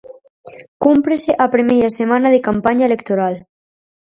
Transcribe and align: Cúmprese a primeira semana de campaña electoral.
Cúmprese 0.83 1.31
a 1.45 1.47
primeira 1.55 1.89
semana 1.99 2.27
de 2.31 2.43
campaña 2.47 2.87
electoral. 2.89 3.35